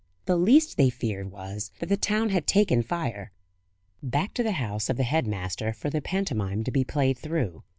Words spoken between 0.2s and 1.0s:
The least they